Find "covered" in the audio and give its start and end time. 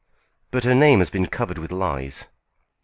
1.27-1.59